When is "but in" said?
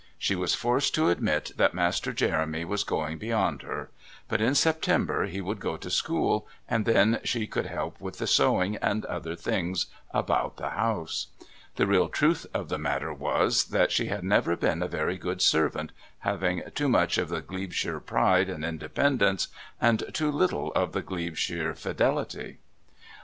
4.27-4.55